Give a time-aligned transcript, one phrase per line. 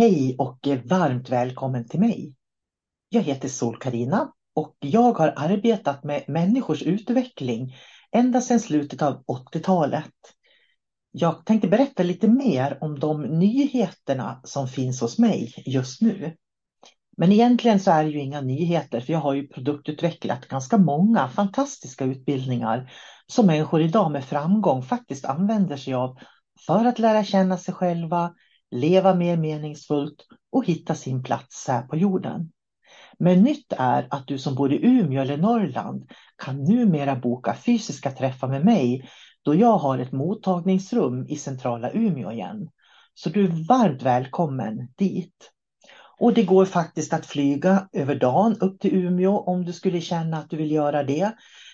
[0.00, 2.34] Hej och varmt välkommen till mig.
[3.08, 7.74] Jag heter sol karina och jag har arbetat med människors utveckling
[8.12, 10.14] ända sedan slutet av 80-talet.
[11.12, 16.36] Jag tänkte berätta lite mer om de nyheterna som finns hos mig just nu.
[17.16, 21.28] Men egentligen så är det ju inga nyheter för jag har ju produktutvecklat ganska många
[21.28, 22.92] fantastiska utbildningar
[23.26, 26.18] som människor idag med framgång faktiskt använder sig av
[26.66, 28.34] för att lära känna sig själva,
[28.70, 32.52] leva mer meningsfullt och hitta sin plats här på jorden.
[33.18, 38.10] Men nytt är att du som bor i Umeå eller Norrland kan numera boka fysiska
[38.10, 39.10] träffar med mig
[39.42, 42.68] då jag har ett mottagningsrum i centrala Umeå igen.
[43.14, 45.50] Så du är varmt välkommen dit.
[46.18, 50.38] Och det går faktiskt att flyga över dagen upp till Umeå om du skulle känna
[50.38, 51.32] att du vill göra det.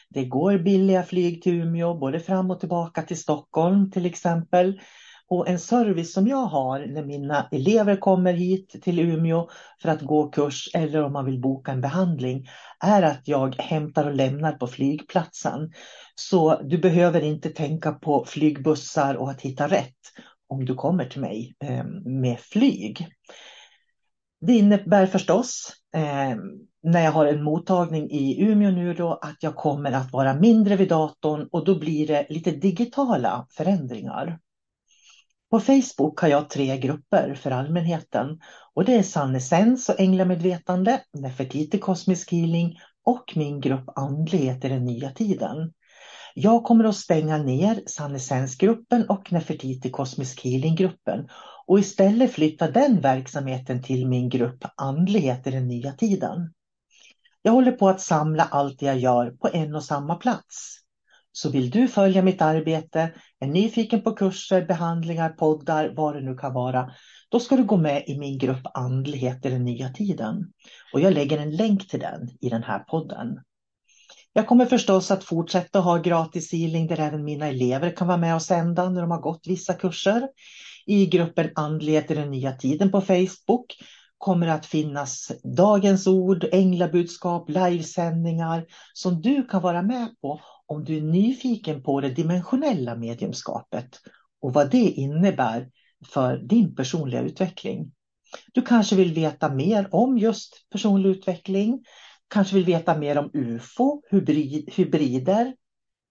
[0.08, 4.80] Det går billiga flyg till Umeå, både fram och tillbaka till Stockholm till exempel.
[5.28, 9.48] Och en service som jag har när mina elever kommer hit till Umeå
[9.82, 12.46] för att gå kurs eller om man vill boka en behandling
[12.80, 15.72] är att jag hämtar och lämnar på flygplatsen.
[16.14, 19.94] Så du behöver inte tänka på flygbussar och att hitta rätt
[20.48, 23.08] om du kommer till mig ehm, med flyg.
[24.40, 26.36] Det innebär förstås eh,
[26.82, 30.76] när jag har en mottagning i Umeå nu då att jag kommer att vara mindre
[30.76, 34.38] vid datorn och då blir det lite digitala förändringar.
[35.50, 38.40] På Facebook har jag tre grupper för allmänheten
[38.74, 44.84] och det är Sannesens och Änglamedvetande, Nefertiti Kosmisk Healing och min grupp Andlighet i den
[44.84, 45.72] nya tiden.
[46.34, 51.28] Jag kommer att stänga ner Sannesens-gruppen och Nefertiti Kosmisk Healing-gruppen
[51.66, 56.52] och istället flytta den verksamheten till min grupp Andlighet i den nya tiden.
[57.42, 60.85] Jag håller på att samla allt jag gör på en och samma plats.
[61.38, 66.34] Så vill du följa mitt arbete, är nyfiken på kurser, behandlingar, poddar, vad det nu
[66.34, 66.90] kan vara,
[67.28, 70.52] då ska du gå med i min grupp Andlighet i den nya tiden.
[70.92, 73.40] Och jag lägger en länk till den i den här podden.
[74.32, 78.34] Jag kommer förstås att fortsätta ha gratis healing där även mina elever kan vara med
[78.34, 80.28] och sända när de har gått vissa kurser.
[80.86, 83.76] I gruppen Andlighet i den nya tiden på Facebook
[84.18, 90.96] kommer att finnas dagens ord, änglabudskap, livesändningar som du kan vara med på om du
[90.96, 94.00] är nyfiken på det dimensionella mediumskapet
[94.40, 95.70] och vad det innebär
[96.12, 97.92] för din personliga utveckling.
[98.52, 101.84] Du kanske vill veta mer om just personlig utveckling,
[102.28, 105.54] kanske vill veta mer om UFO, hybrid, hybrider,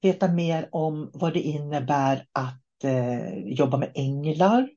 [0.01, 4.69] veta mer om vad det innebär att eh, jobba med änglar.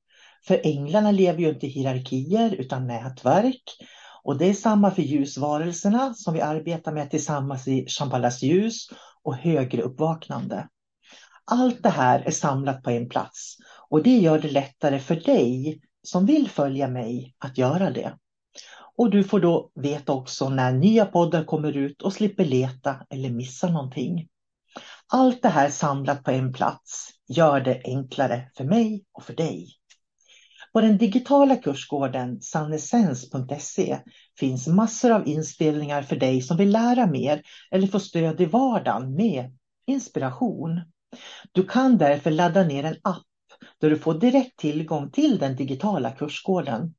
[0.47, 3.63] För änglarna lever ju inte i hierarkier utan nätverk.
[4.29, 8.89] Och det är samma för ljusvarelserna som vi arbetar med tillsammans i Shambhalas ljus
[9.23, 10.69] och högre uppvaknande.
[11.45, 13.57] Allt det här är samlat på en plats
[13.89, 18.19] och det gör det lättare för dig som vill följa mig att göra det.
[18.97, 23.31] Och du får då veta också när nya poddar kommer ut och slipper leta eller
[23.31, 24.29] missa någonting.
[25.13, 29.78] Allt det här samlat på en plats gör det enklare för mig och för dig.
[30.73, 33.99] På den digitala kursgården sannessens.se
[34.39, 39.15] finns massor av inspelningar för dig som vill lära mer eller få stöd i vardagen
[39.15, 39.57] med
[39.87, 40.81] inspiration.
[41.53, 43.25] Du kan därför ladda ner en app
[43.81, 46.95] där du får direkt tillgång till den digitala kursgården.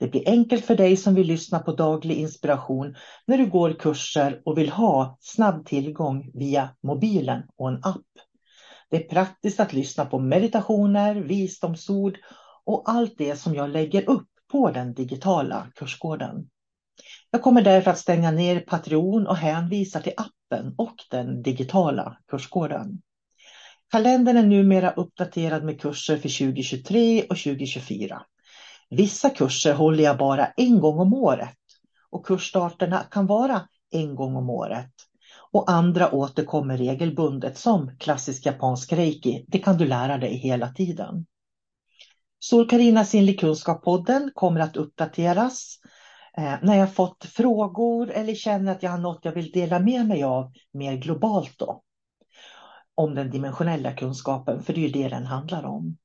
[0.00, 2.94] Det blir enkelt för dig som vill lyssna på daglig inspiration
[3.26, 8.06] när du går kurser och vill ha snabb tillgång via mobilen och en app.
[8.90, 12.18] Det är praktiskt att lyssna på meditationer, visdomsord
[12.66, 16.48] och allt det som jag lägger upp på den digitala kursgården.
[17.30, 23.02] Jag kommer därför att stänga ner Patreon och hänvisa till appen och den digitala kursgården.
[23.90, 28.22] Kalendern är numera uppdaterad med kurser för 2023 och 2024.
[28.90, 31.58] Vissa kurser håller jag bara en gång om året
[32.10, 34.92] och kursstarterna kan vara en gång om året.
[35.50, 39.44] Och andra återkommer regelbundet som klassisk japansk reiki.
[39.48, 41.26] Det kan du lära dig hela tiden.
[42.44, 45.78] Sol-Carina inlig kunskap-podden kommer att uppdateras
[46.36, 50.06] eh, när jag fått frågor eller känner att jag har något jag vill dela med
[50.06, 51.82] mig av mer globalt då.
[52.94, 55.96] Om den dimensionella kunskapen, för det är ju det den handlar om.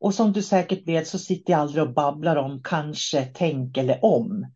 [0.00, 4.04] Och som du säkert vet så sitter jag aldrig och babblar om kanske, tänk eller
[4.04, 4.52] om.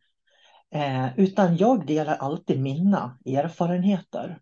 [0.74, 4.38] Eh, utan jag delar alltid mina erfarenheter.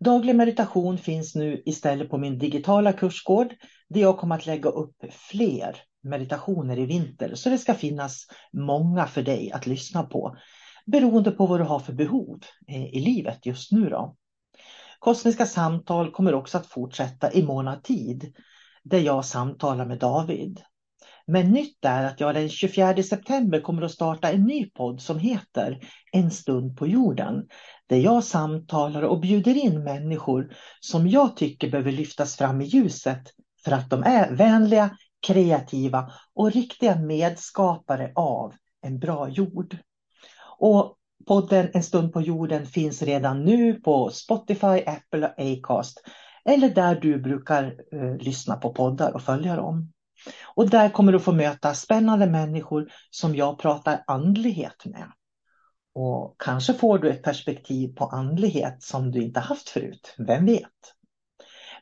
[0.00, 3.54] Daglig meditation finns nu istället på min digitala kursgård
[3.88, 7.34] där jag kommer att lägga upp fler meditationer i vinter.
[7.34, 10.36] Så det ska finnas många för dig att lyssna på
[10.86, 13.88] beroende på vad du har för behov eh, i livet just nu.
[13.88, 14.16] Då.
[14.98, 18.34] Kosmiska samtal kommer också att fortsätta i månad tid
[18.82, 20.60] där jag samtalar med David.
[21.26, 25.18] Men nytt är att jag den 24 september kommer att starta en ny podd som
[25.18, 25.78] heter
[26.12, 27.46] En stund på jorden.
[27.88, 33.22] Där jag samtalar och bjuder in människor som jag tycker behöver lyftas fram i ljuset
[33.64, 34.96] för att de är vänliga,
[35.26, 39.76] kreativa och riktiga medskapare av en bra jord.
[40.58, 40.96] Och
[41.26, 46.02] podden En stund på jorden finns redan nu på Spotify, Apple och Acast
[46.44, 49.92] eller där du brukar eh, lyssna på poddar och följa dem.
[50.54, 55.12] Och där kommer du få möta spännande människor som jag pratar andlighet med.
[55.94, 60.94] Och kanske får du ett perspektiv på andlighet som du inte haft förut, vem vet?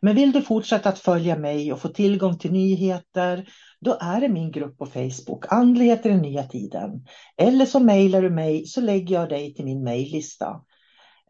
[0.01, 3.49] Men vill du fortsätta att följa mig och få tillgång till nyheter,
[3.81, 7.07] då är det min grupp på Facebook, Andlighet i den nya tiden.
[7.37, 10.61] Eller så mejlar du mig så lägger jag dig till min mejllista.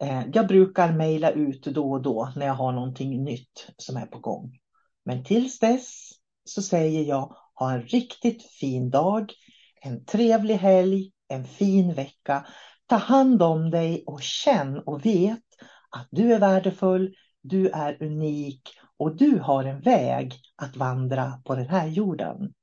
[0.00, 4.06] Eh, jag brukar mejla ut då och då när jag har någonting nytt som är
[4.06, 4.58] på gång.
[5.04, 6.10] Men tills dess
[6.44, 9.32] så säger jag ha en riktigt fin dag,
[9.80, 12.46] en trevlig helg, en fin vecka.
[12.86, 15.42] Ta hand om dig och känn och vet
[15.90, 18.62] att du är värdefull, du är unik
[18.96, 22.54] och du har en väg att vandra på den här jorden.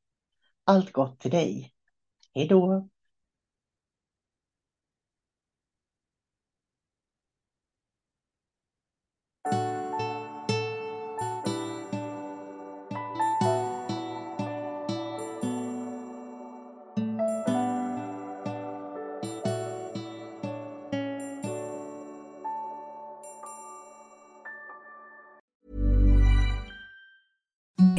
[0.64, 1.74] Allt gott till dig.
[2.34, 2.90] Hej då!